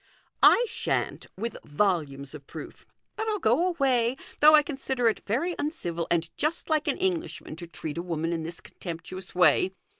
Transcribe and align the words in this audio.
"I 0.57 0.65
shan't, 0.67 1.27
with 1.37 1.55
volumes 1.63 2.33
of 2.33 2.47
proof. 2.47 2.87
But 3.15 3.27
I'll 3.27 3.37
go 3.37 3.67
away, 3.67 4.17
though 4.39 4.55
I 4.55 4.63
consider 4.63 5.07
it 5.09 5.23
very 5.27 5.53
uncivil 5.59 6.07
and 6.09 6.27
just 6.37 6.71
like 6.71 6.87
an 6.87 6.97
Englishman 6.97 7.55
to 7.57 7.67
treat 7.67 7.99
a 7.99 8.01
woman 8.01 8.33
in 8.33 8.41
this 8.41 8.61
contemptuous 8.61 9.35
way. 9.35 9.73